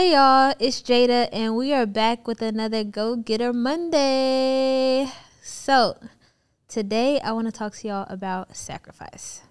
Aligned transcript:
Hey 0.00 0.12
y'all, 0.12 0.54
it's 0.58 0.80
Jayda, 0.80 1.28
and 1.30 1.54
we 1.56 1.74
are 1.74 1.84
back 1.84 2.26
with 2.26 2.40
another 2.40 2.84
Go 2.84 3.16
Getter 3.16 3.52
Monday. 3.52 5.06
So, 5.42 5.98
today 6.68 7.20
I 7.20 7.32
want 7.32 7.48
to 7.48 7.52
talk 7.52 7.74
to 7.74 7.88
y'all 7.88 8.06
about 8.08 8.56
sacrifice. 8.56 9.42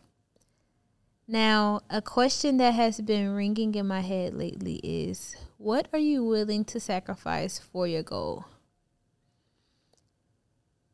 Now, 1.28 1.82
a 1.88 2.02
question 2.02 2.58
that 2.58 2.74
has 2.74 3.00
been 3.00 3.36
ringing 3.36 3.76
in 3.76 3.86
my 3.86 4.02
head 4.02 4.34
lately 4.34 4.78
is 4.78 5.36
what 5.60 5.88
are 5.94 6.00
you 6.00 6.26
willing 6.26 6.66
to 6.66 6.80
sacrifice 6.80 7.60
for 7.60 7.86
your 7.86 8.02
goal? 8.02 8.46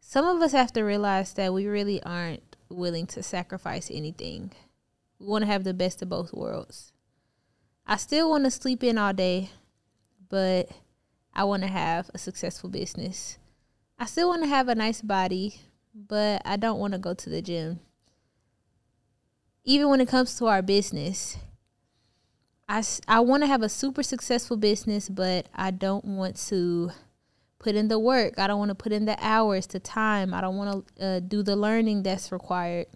Some 0.01 0.25
of 0.25 0.41
us 0.41 0.51
have 0.51 0.73
to 0.73 0.83
realize 0.83 1.31
that 1.35 1.53
we 1.53 1.65
really 1.65 2.03
aren't 2.03 2.57
willing 2.67 3.07
to 3.07 3.23
sacrifice 3.23 3.89
anything. 3.89 4.51
We 5.17 5.27
want 5.27 5.43
to 5.43 5.47
have 5.49 5.63
the 5.63 5.73
best 5.73 6.01
of 6.01 6.09
both 6.09 6.33
worlds 6.33 6.91
I 7.87 7.97
still 7.97 8.31
want 8.31 8.45
to 8.45 8.51
sleep 8.51 8.83
in 8.83 8.97
all 8.97 9.13
day, 9.13 9.51
but 10.27 10.69
I 11.33 11.43
want 11.43 11.61
to 11.61 11.69
have 11.69 12.09
a 12.13 12.17
successful 12.17 12.69
business. 12.69 13.37
I 13.99 14.05
still 14.05 14.29
want 14.29 14.41
to 14.41 14.49
have 14.49 14.69
a 14.69 14.75
nice 14.75 15.01
body, 15.01 15.61
but 15.93 16.41
I 16.45 16.57
don't 16.57 16.79
want 16.79 16.93
to 16.93 16.99
go 16.99 17.13
to 17.13 17.29
the 17.29 17.43
gym. 17.43 17.79
Even 19.63 19.89
when 19.89 20.01
it 20.01 20.07
comes 20.07 20.35
to 20.37 20.47
our 20.47 20.63
business, 20.63 21.37
I, 22.67 22.83
I 23.07 23.19
want 23.19 23.43
to 23.43 23.47
have 23.47 23.61
a 23.61 23.69
super 23.69 24.01
successful 24.01 24.57
business, 24.57 25.07
but 25.07 25.47
I 25.53 25.69
don't 25.69 26.05
want 26.05 26.37
to 26.47 26.91
put 27.59 27.75
in 27.75 27.87
the 27.87 27.99
work. 27.99 28.39
I 28.39 28.47
don't 28.47 28.59
want 28.59 28.69
to 28.69 28.75
put 28.75 28.93
in 28.93 29.05
the 29.05 29.17
hours, 29.19 29.67
the 29.67 29.79
time. 29.79 30.33
I 30.33 30.41
don't 30.41 30.57
want 30.57 30.87
to 30.97 31.05
uh, 31.05 31.19
do 31.19 31.43
the 31.43 31.55
learning 31.55 32.01
that's 32.01 32.31
required. 32.31 32.87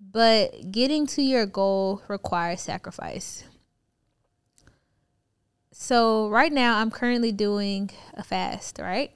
But 0.00 0.70
getting 0.70 1.06
to 1.08 1.22
your 1.22 1.46
goal 1.46 2.02
requires 2.08 2.60
sacrifice. 2.60 3.44
So 5.82 6.28
right 6.28 6.52
now 6.52 6.76
I'm 6.76 6.90
currently 6.90 7.32
doing 7.32 7.90
a 8.12 8.22
fast, 8.22 8.78
right? 8.78 9.12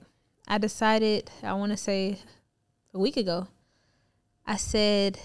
I 0.48 0.56
decided 0.56 1.30
I 1.42 1.52
want 1.52 1.72
to 1.72 1.76
say 1.76 2.20
a 2.94 2.98
week 2.98 3.18
ago. 3.18 3.48
I 4.46 4.56
said 4.56 5.18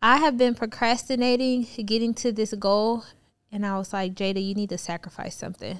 I 0.00 0.16
have 0.16 0.38
been 0.38 0.54
procrastinating 0.54 1.66
getting 1.84 2.14
to 2.14 2.32
this 2.32 2.54
goal 2.54 3.04
and 3.52 3.66
I 3.66 3.76
was 3.76 3.92
like, 3.92 4.14
"Jayda, 4.14 4.42
you 4.42 4.54
need 4.54 4.70
to 4.70 4.78
sacrifice 4.78 5.36
something. 5.36 5.78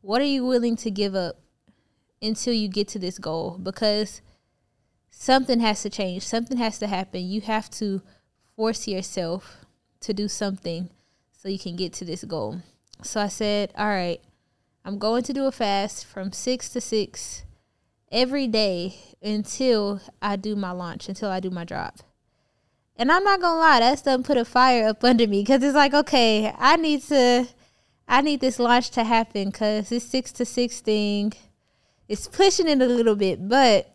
What 0.00 0.22
are 0.22 0.32
you 0.36 0.46
willing 0.46 0.76
to 0.76 0.90
give 0.90 1.16
up 1.16 1.40
until 2.22 2.54
you 2.54 2.68
get 2.68 2.86
to 2.88 3.00
this 3.00 3.18
goal 3.18 3.58
because 3.60 4.22
something 5.10 5.58
has 5.58 5.82
to 5.82 5.90
change. 5.90 6.22
Something 6.22 6.58
has 6.58 6.78
to 6.78 6.86
happen. 6.86 7.26
You 7.26 7.40
have 7.40 7.68
to 7.82 8.00
force 8.54 8.86
yourself 8.86 9.66
to 10.02 10.14
do 10.14 10.28
something 10.28 10.88
so 11.32 11.48
you 11.48 11.58
can 11.58 11.74
get 11.74 11.92
to 11.94 12.04
this 12.04 12.22
goal." 12.22 12.62
So 13.02 13.20
I 13.20 13.28
said, 13.28 13.72
all 13.76 13.88
right, 13.88 14.20
I'm 14.84 14.98
going 14.98 15.22
to 15.24 15.32
do 15.32 15.46
a 15.46 15.52
fast 15.52 16.04
from 16.04 16.32
6 16.32 16.68
to 16.70 16.80
6 16.80 17.44
every 18.10 18.46
day 18.46 18.96
until 19.22 20.00
I 20.20 20.36
do 20.36 20.56
my 20.56 20.70
launch, 20.70 21.08
until 21.08 21.30
I 21.30 21.40
do 21.40 21.50
my 21.50 21.64
drop. 21.64 21.98
And 22.96 23.12
I'm 23.12 23.22
not 23.22 23.40
gonna 23.40 23.60
lie, 23.60 23.80
that's 23.80 24.02
done 24.02 24.24
put 24.24 24.36
a 24.36 24.44
fire 24.44 24.88
up 24.88 25.04
under 25.04 25.26
me 25.26 25.42
because 25.42 25.62
it's 25.62 25.76
like, 25.76 25.94
okay, 25.94 26.52
I 26.58 26.76
need 26.76 27.02
to, 27.04 27.46
I 28.08 28.22
need 28.22 28.40
this 28.40 28.58
launch 28.58 28.90
to 28.90 29.04
happen 29.04 29.50
because 29.50 29.88
this 29.88 30.08
six 30.08 30.32
to 30.32 30.44
six 30.44 30.80
thing 30.80 31.32
is 32.08 32.26
pushing 32.26 32.66
it 32.66 32.80
a 32.80 32.86
little 32.86 33.14
bit, 33.14 33.48
but 33.48 33.94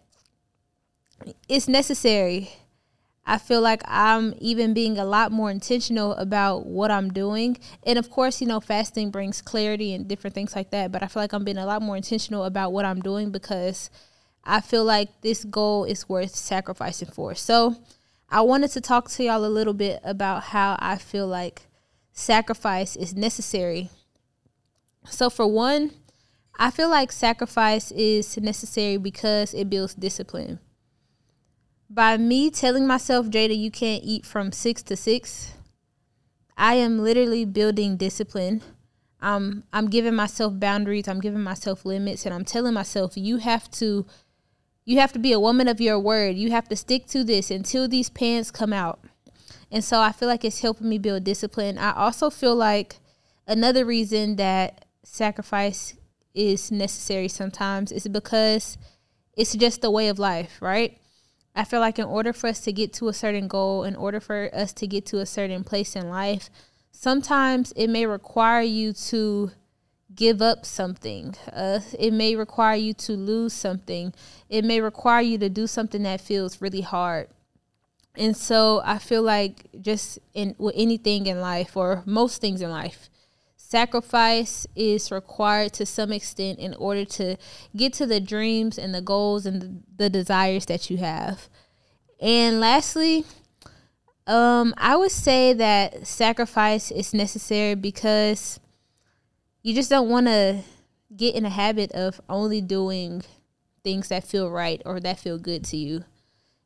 it's 1.49 1.67
necessary. 1.67 2.51
I 3.25 3.37
feel 3.37 3.61
like 3.61 3.81
I'm 3.85 4.33
even 4.39 4.73
being 4.73 4.97
a 4.97 5.05
lot 5.05 5.31
more 5.31 5.49
intentional 5.49 6.13
about 6.15 6.65
what 6.65 6.91
I'm 6.91 7.11
doing. 7.11 7.57
And 7.83 7.97
of 7.97 8.09
course, 8.09 8.41
you 8.41 8.47
know, 8.47 8.59
fasting 8.59 9.11
brings 9.11 9.41
clarity 9.41 9.93
and 9.93 10.07
different 10.07 10.33
things 10.33 10.55
like 10.55 10.71
that. 10.71 10.91
But 10.91 11.03
I 11.03 11.07
feel 11.07 11.23
like 11.23 11.31
I'm 11.31 11.45
being 11.45 11.57
a 11.57 11.65
lot 11.65 11.81
more 11.81 11.95
intentional 11.95 12.43
about 12.43 12.73
what 12.73 12.83
I'm 12.83 12.99
doing 12.99 13.31
because 13.31 13.89
I 14.43 14.59
feel 14.59 14.83
like 14.83 15.21
this 15.21 15.45
goal 15.45 15.85
is 15.85 16.09
worth 16.09 16.35
sacrificing 16.35 17.09
for. 17.09 17.33
So 17.33 17.77
I 18.29 18.41
wanted 18.41 18.71
to 18.71 18.81
talk 18.81 19.09
to 19.11 19.23
y'all 19.23 19.45
a 19.45 19.47
little 19.47 19.73
bit 19.73 20.01
about 20.03 20.43
how 20.45 20.75
I 20.79 20.97
feel 20.97 21.27
like 21.27 21.67
sacrifice 22.11 22.97
is 22.97 23.15
necessary. 23.15 23.89
So, 25.09 25.29
for 25.29 25.45
one, 25.45 25.91
I 26.57 26.71
feel 26.71 26.89
like 26.89 27.11
sacrifice 27.11 27.91
is 27.91 28.37
necessary 28.37 28.97
because 28.97 29.53
it 29.53 29.69
builds 29.69 29.93
discipline 29.93 30.59
by 31.93 32.17
me 32.17 32.49
telling 32.49 32.87
myself, 32.87 33.27
Jayda, 33.27 33.57
you 33.57 33.69
can't 33.69 34.03
eat 34.03 34.25
from 34.25 34.51
six 34.51 34.81
to 34.83 34.95
six, 34.95 35.53
I 36.57 36.75
am 36.75 36.99
literally 36.99 37.45
building 37.45 37.97
discipline. 37.97 38.61
I'm 39.21 39.63
I'm 39.71 39.89
giving 39.89 40.15
myself 40.15 40.59
boundaries, 40.59 41.07
I'm 41.07 41.21
giving 41.21 41.41
myself 41.43 41.85
limits, 41.85 42.25
and 42.25 42.33
I'm 42.33 42.45
telling 42.45 42.73
myself 42.73 43.13
you 43.15 43.37
have 43.37 43.69
to 43.71 44.05
you 44.85 44.99
have 44.99 45.13
to 45.13 45.19
be 45.19 45.31
a 45.31 45.39
woman 45.39 45.67
of 45.67 45.79
your 45.79 45.99
word. 45.99 46.35
You 46.35 46.51
have 46.51 46.67
to 46.69 46.75
stick 46.75 47.05
to 47.07 47.23
this 47.23 47.49
until 47.49 47.87
these 47.87 48.09
pants 48.09 48.51
come 48.51 48.73
out. 48.73 48.99
And 49.71 49.83
so 49.83 50.01
I 50.01 50.11
feel 50.11 50.27
like 50.27 50.43
it's 50.43 50.59
helping 50.59 50.89
me 50.89 50.97
build 50.97 51.23
discipline. 51.23 51.77
I 51.77 51.93
also 51.93 52.29
feel 52.29 52.55
like 52.55 52.97
another 53.47 53.85
reason 53.85 54.35
that 54.35 54.85
sacrifice 55.03 55.95
is 56.33 56.71
necessary 56.71 57.27
sometimes 57.27 57.91
is 57.91 58.07
because 58.07 58.77
it's 59.37 59.55
just 59.55 59.83
a 59.83 59.89
way 59.89 60.09
of 60.09 60.19
life, 60.19 60.61
right? 60.61 60.97
I 61.55 61.63
feel 61.63 61.79
like 61.79 61.99
in 61.99 62.05
order 62.05 62.33
for 62.33 62.47
us 62.47 62.59
to 62.61 62.73
get 62.73 62.93
to 62.93 63.09
a 63.09 63.13
certain 63.13 63.47
goal, 63.47 63.83
in 63.83 63.95
order 63.95 64.19
for 64.19 64.49
us 64.53 64.73
to 64.73 64.87
get 64.87 65.05
to 65.07 65.19
a 65.19 65.25
certain 65.25 65.63
place 65.63 65.95
in 65.95 66.09
life, 66.09 66.49
sometimes 66.91 67.71
it 67.75 67.89
may 67.89 68.05
require 68.05 68.61
you 68.61 68.93
to 68.93 69.51
give 70.15 70.41
up 70.41 70.65
something. 70.65 71.35
Uh, 71.51 71.79
it 71.97 72.11
may 72.11 72.35
require 72.35 72.75
you 72.75 72.93
to 72.93 73.13
lose 73.13 73.53
something. 73.53 74.13
It 74.49 74.65
may 74.65 74.81
require 74.81 75.21
you 75.21 75.37
to 75.39 75.49
do 75.49 75.67
something 75.67 76.03
that 76.03 76.21
feels 76.21 76.61
really 76.61 76.81
hard. 76.81 77.29
And 78.15 78.37
so 78.37 78.81
I 78.85 78.99
feel 78.99 79.23
like 79.23 79.65
just 79.81 80.19
in 80.33 80.55
with 80.57 80.75
anything 80.77 81.25
in 81.25 81.39
life 81.39 81.75
or 81.75 82.03
most 82.05 82.41
things 82.41 82.61
in 82.61 82.69
life, 82.69 83.09
sacrifice 83.73 84.67
is 84.75 85.11
required 85.11 85.73
to 85.73 85.83
some 85.83 86.11
extent 86.11 86.59
in 86.59 86.75
order 86.75 87.03
to 87.03 87.35
get 87.75 87.91
to 87.91 88.05
the 88.05 88.19
dreams 88.19 88.77
and 88.77 88.93
the 88.93 89.01
goals 89.01 89.47
and 89.47 89.81
the, 89.97 90.11
desires 90.11 90.67
that 90.67 90.91
you 90.91 90.97
have. 90.97 91.49
And 92.21 92.59
lastly, 92.59 93.25
um, 94.27 94.75
I 94.77 94.95
would 94.95 95.11
say 95.11 95.53
that 95.53 96.05
sacrifice 96.05 96.91
is 96.91 97.15
necessary 97.15 97.73
because 97.73 98.59
you 99.63 99.73
just 99.73 99.89
don't 99.89 100.07
want 100.07 100.27
to 100.27 100.59
get 101.17 101.33
in 101.33 101.43
a 101.43 101.49
habit 101.49 101.91
of 101.93 102.21
only 102.29 102.61
doing 102.61 103.23
things 103.83 104.09
that 104.09 104.23
feel 104.23 104.51
right 104.51 104.83
or 104.85 104.99
that 104.99 105.19
feel 105.19 105.39
good 105.39 105.63
to 105.63 105.77
you. 105.77 106.03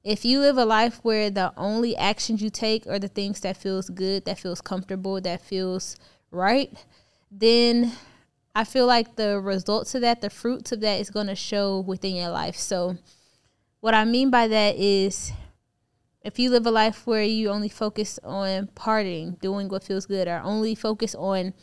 If 0.04 0.26
you 0.26 0.42
live 0.42 0.58
a 0.58 0.66
life 0.66 1.00
where 1.04 1.30
the 1.30 1.54
only 1.56 1.96
actions 1.96 2.42
you 2.42 2.50
take 2.50 2.86
are 2.86 3.00
the 3.00 3.08
things 3.08 3.40
that 3.42 3.56
feels 3.56 3.90
good, 3.90 4.26
that 4.26 4.40
feels 4.40 4.60
comfortable, 4.60 5.22
that 5.22 5.40
feels 5.40 5.96
right, 6.32 6.72
then 7.32 7.92
I 8.56 8.64
feel 8.64 8.88
like 8.88 9.16
the 9.16 9.40
results 9.40 9.94
of 9.96 10.02
that, 10.02 10.22
the 10.22 10.30
fruits 10.30 10.72
of 10.72 10.82
that 10.82 11.00
is 11.00 11.10
going 11.10 11.28
to 11.28 11.36
show 11.36 11.80
within 11.80 12.16
your 12.16 12.30
life. 12.30 12.56
So, 12.56 12.98
what 13.82 13.94
I 13.94 14.04
mean 14.06 14.32
by 14.32 14.48
that 14.48 14.76
is 14.76 15.32
if 16.24 16.40
you 16.40 16.50
live 16.50 16.66
a 16.66 16.72
life 16.72 17.08
where 17.08 17.24
you 17.24 17.50
only 17.50 17.70
focus 17.70 18.20
on 18.24 18.68
partying, 18.76 19.40
doing 19.40 19.70
what 19.70 19.84
feels 19.84 20.06
good, 20.06 20.28
or 20.28 20.42
only 20.44 20.76
focus 20.76 21.16
on 21.16 21.54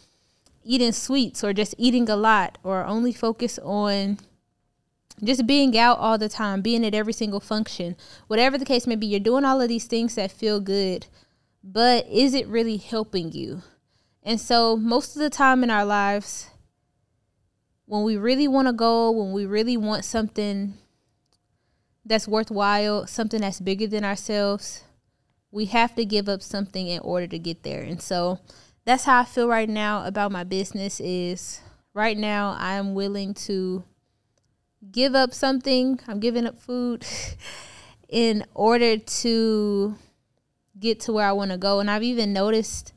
eating 0.62 0.92
sweets 0.92 1.44
or 1.44 1.52
just 1.52 1.74
eating 1.76 2.08
a 2.08 2.16
lot, 2.16 2.58
or 2.62 2.84
only 2.84 3.12
focus 3.12 3.58
on 3.58 4.18
just 5.22 5.46
being 5.46 5.76
out 5.76 5.98
all 5.98 6.16
the 6.16 6.28
time, 6.28 6.62
being 6.62 6.84
at 6.84 6.94
every 6.94 7.12
single 7.12 7.40
function, 7.40 7.96
whatever 8.26 8.56
the 8.56 8.64
case 8.64 8.86
may 8.86 8.96
be, 8.96 9.06
you're 9.06 9.20
doing 9.20 9.44
all 9.44 9.60
of 9.60 9.68
these 9.68 9.86
things 9.86 10.14
that 10.14 10.30
feel 10.30 10.60
good, 10.60 11.06
but 11.62 12.06
is 12.08 12.34
it 12.34 12.46
really 12.48 12.76
helping 12.76 13.32
you? 13.32 13.62
And 14.24 14.40
so, 14.40 14.76
most 14.76 15.16
of 15.16 15.22
the 15.22 15.28
time 15.28 15.62
in 15.62 15.70
our 15.70 15.84
lives, 15.84 16.48
when 17.84 18.02
we 18.04 18.16
really 18.16 18.48
want 18.48 18.68
to 18.68 18.72
go, 18.72 19.10
when 19.10 19.32
we 19.32 19.44
really 19.44 19.76
want 19.76 20.04
something 20.04 20.74
that's 22.06 22.26
worthwhile, 22.26 23.06
something 23.06 23.42
that's 23.42 23.60
bigger 23.60 23.86
than 23.86 24.04
ourselves, 24.04 24.84
we 25.50 25.66
have 25.66 25.94
to 25.96 26.04
give 26.06 26.28
up 26.28 26.42
something 26.42 26.88
in 26.88 27.00
order 27.00 27.26
to 27.26 27.38
get 27.38 27.62
there. 27.62 27.82
And 27.82 28.00
so, 28.00 28.38
that's 28.86 29.04
how 29.04 29.20
I 29.20 29.24
feel 29.24 29.46
right 29.46 29.68
now 29.68 30.06
about 30.06 30.32
my 30.32 30.44
business 30.44 31.00
is 31.00 31.60
right 31.92 32.16
now 32.16 32.56
I 32.58 32.74
am 32.74 32.94
willing 32.94 33.34
to 33.34 33.84
give 34.90 35.14
up 35.14 35.34
something. 35.34 36.00
I'm 36.08 36.20
giving 36.20 36.46
up 36.46 36.60
food 36.60 37.04
in 38.08 38.44
order 38.54 38.96
to 38.96 39.96
get 40.78 41.00
to 41.00 41.12
where 41.12 41.26
I 41.26 41.32
want 41.32 41.50
to 41.50 41.58
go. 41.58 41.80
And 41.80 41.90
I've 41.90 42.02
even 42.02 42.32
noticed 42.32 42.92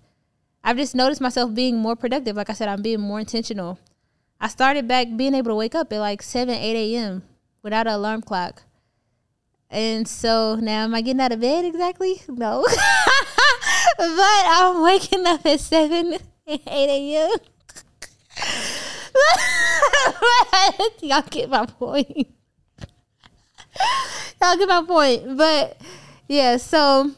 I've 0.64 0.78
just 0.78 0.96
noticed 0.96 1.22
myself 1.22 1.54
being 1.54 1.78
more 1.78 1.96
productive. 1.96 2.36
Like 2.36 2.50
I 2.50 2.54
said, 2.54 2.70
I'm 2.70 2.82
being 2.82 3.00
more 3.00 3.20
intentional. 3.20 3.80
I 4.40 4.48
started 4.48 4.88
back 4.88 5.08
being 5.16 5.34
able 5.34 5.52
to 5.52 5.56
wake 5.56 5.76
up 5.76 5.92
at 5.92 6.00
like 6.00 6.22
7, 6.22 6.54
8 6.54 6.76
a.m. 6.76 7.24
without 7.64 7.88
an 7.88 7.94
alarm 7.94 8.22
clock. 8.22 8.64
And 9.70 10.08
so 10.08 10.56
now, 10.56 10.84
am 10.84 10.96
I 10.96 11.02
getting 11.02 11.22
out 11.22 11.32
of 11.32 11.42
bed 11.42 11.66
exactly? 11.66 12.22
No. 12.28 12.66
but 13.98 14.08
I'm 14.08 14.84
waking 14.84 15.26
up 15.26 15.46
at 15.46 15.60
7, 15.60 16.18
8 16.48 16.62
a.m. 16.68 17.38
Y'all 21.02 21.24
get 21.30 21.50
my 21.50 21.66
point. 21.66 22.28
Y'all 24.42 24.58
get 24.58 24.70
my 24.70 24.84
point. 24.86 25.38
But 25.38 25.82
yeah, 26.28 26.58
so 26.58 27.12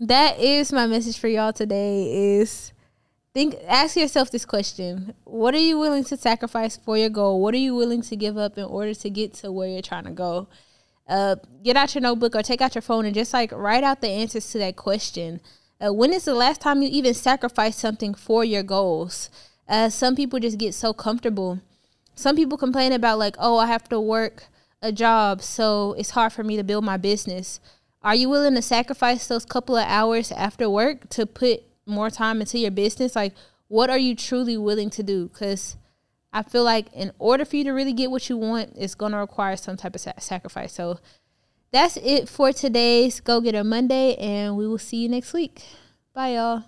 that 0.00 0.38
is 0.38 0.72
my 0.72 0.86
message 0.86 1.18
for 1.18 1.28
y'all 1.28 1.52
today 1.52 2.38
is 2.38 2.72
think 3.32 3.56
ask 3.66 3.96
yourself 3.96 4.30
this 4.30 4.44
question. 4.44 5.14
What 5.24 5.54
are 5.54 5.58
you 5.58 5.78
willing 5.78 6.04
to 6.04 6.16
sacrifice 6.16 6.76
for 6.76 6.96
your 6.96 7.10
goal? 7.10 7.40
What 7.40 7.54
are 7.54 7.58
you 7.58 7.74
willing 7.74 8.02
to 8.02 8.16
give 8.16 8.36
up 8.36 8.58
in 8.58 8.64
order 8.64 8.94
to 8.94 9.10
get 9.10 9.34
to 9.34 9.52
where 9.52 9.68
you're 9.68 9.82
trying 9.82 10.04
to 10.04 10.12
go? 10.12 10.48
Uh, 11.08 11.36
get 11.62 11.76
out 11.76 11.94
your 11.94 12.02
notebook 12.02 12.34
or 12.34 12.42
take 12.42 12.60
out 12.60 12.74
your 12.74 12.82
phone 12.82 13.04
and 13.04 13.14
just 13.14 13.32
like 13.32 13.52
write 13.52 13.84
out 13.84 14.00
the 14.00 14.08
answers 14.08 14.50
to 14.50 14.58
that 14.58 14.76
question. 14.76 15.40
Uh, 15.84 15.92
when 15.92 16.12
is 16.12 16.24
the 16.24 16.34
last 16.34 16.60
time 16.60 16.80
you 16.80 16.88
even 16.90 17.12
sacrificed 17.12 17.78
something 17.78 18.14
for 18.14 18.44
your 18.44 18.62
goals? 18.62 19.30
Uh, 19.68 19.88
some 19.88 20.16
people 20.16 20.38
just 20.38 20.58
get 20.58 20.74
so 20.74 20.92
comfortable. 20.92 21.60
Some 22.14 22.36
people 22.36 22.56
complain 22.56 22.92
about 22.92 23.18
like, 23.18 23.36
oh, 23.38 23.58
I 23.58 23.66
have 23.66 23.88
to 23.88 24.00
work 24.00 24.44
a 24.80 24.92
job, 24.92 25.42
so 25.42 25.94
it's 25.98 26.10
hard 26.10 26.32
for 26.32 26.44
me 26.44 26.56
to 26.56 26.64
build 26.64 26.84
my 26.84 26.96
business. 26.96 27.58
Are 28.04 28.14
you 28.14 28.28
willing 28.28 28.54
to 28.54 28.62
sacrifice 28.62 29.26
those 29.26 29.46
couple 29.46 29.78
of 29.78 29.86
hours 29.88 30.30
after 30.30 30.68
work 30.68 31.08
to 31.10 31.24
put 31.24 31.62
more 31.86 32.10
time 32.10 32.40
into 32.40 32.58
your 32.58 32.70
business? 32.70 33.16
Like, 33.16 33.34
what 33.68 33.88
are 33.88 33.98
you 33.98 34.14
truly 34.14 34.58
willing 34.58 34.90
to 34.90 35.02
do? 35.02 35.28
Because 35.28 35.78
I 36.30 36.42
feel 36.42 36.64
like 36.64 36.92
in 36.92 37.12
order 37.18 37.46
for 37.46 37.56
you 37.56 37.64
to 37.64 37.70
really 37.70 37.94
get 37.94 38.10
what 38.10 38.28
you 38.28 38.36
want, 38.36 38.74
it's 38.76 38.94
going 38.94 39.12
to 39.12 39.18
require 39.18 39.56
some 39.56 39.78
type 39.78 39.94
of 39.94 40.02
sa- 40.02 40.12
sacrifice. 40.18 40.74
So 40.74 40.98
that's 41.72 41.96
it 41.96 42.28
for 42.28 42.52
today's 42.52 43.20
Go 43.20 43.40
Getter 43.40 43.64
Monday, 43.64 44.16
and 44.16 44.54
we 44.54 44.68
will 44.68 44.78
see 44.78 44.98
you 44.98 45.08
next 45.08 45.32
week. 45.32 45.62
Bye, 46.12 46.34
y'all. 46.34 46.64